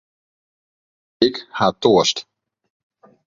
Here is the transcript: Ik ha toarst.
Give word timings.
Ik 1.27 1.35
ha 1.57 1.67
toarst. 1.81 2.17